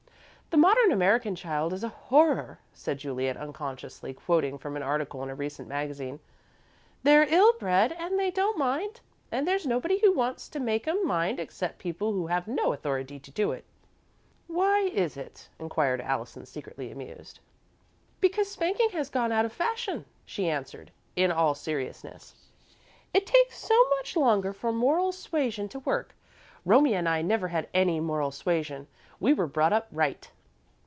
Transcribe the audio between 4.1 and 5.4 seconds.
quoting from an article in a